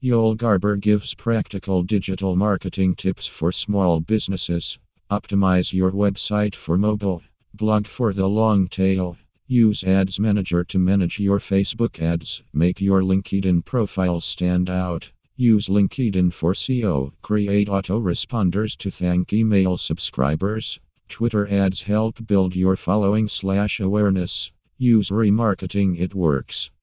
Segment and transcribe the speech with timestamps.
[0.00, 4.78] Yoel Garber gives practical digital marketing tips for small businesses.
[5.10, 7.20] Optimize your website for mobile.
[7.52, 9.16] Blog for the long tail.
[9.48, 12.44] Use Ads Manager to manage your Facebook ads.
[12.52, 15.10] Make your LinkedIn profile stand out.
[15.34, 17.10] Use LinkedIn for SEO.
[17.20, 20.78] Create autoresponders to thank email subscribers.
[21.08, 24.52] Twitter ads help build your following slash awareness.
[24.76, 26.70] Use remarketing, it works.